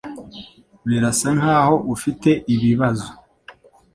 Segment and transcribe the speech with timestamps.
[0.87, 3.09] Birasa nkaho ufite ibibazo.